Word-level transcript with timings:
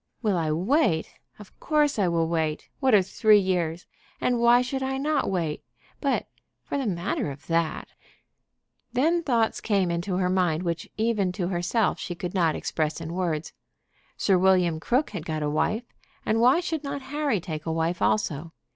Will 0.23 0.35
I 0.35 0.49
wait? 0.51 1.13
Of 1.37 1.59
course 1.59 1.99
I 1.99 2.07
will 2.07 2.27
wait. 2.27 2.69
What 2.79 2.95
are 2.95 3.03
three 3.03 3.37
years? 3.37 3.85
And 4.19 4.39
why 4.39 4.63
should 4.63 4.81
I 4.81 4.97
not 4.97 5.29
wait? 5.29 5.63
But, 5.99 6.27
for 6.63 6.75
the 6.79 6.87
matter 6.87 7.29
of 7.29 7.45
that" 7.45 7.87
Then 8.93 9.21
thoughts 9.21 9.61
came 9.61 9.91
into 9.91 10.17
her 10.17 10.27
mind 10.27 10.63
which 10.63 10.89
even 10.97 11.31
to 11.33 11.49
herself 11.49 11.99
she 11.99 12.15
could 12.15 12.33
not 12.33 12.55
express 12.55 12.99
in 12.99 13.13
words. 13.13 13.53
Sir 14.17 14.39
William 14.39 14.79
Crook 14.79 15.11
had 15.11 15.23
got 15.23 15.43
a 15.43 15.49
wife, 15.51 15.83
and 16.25 16.41
why 16.41 16.61
should 16.61 16.83
not 16.83 17.03
Harry 17.13 17.39
take 17.39 17.67
a 17.67 17.71
wife 17.71 18.01
also? 18.01 18.53